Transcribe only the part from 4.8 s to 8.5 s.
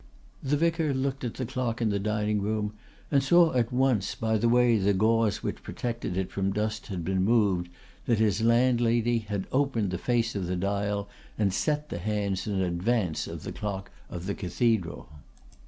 gauze which protected it from dust had been moved, that his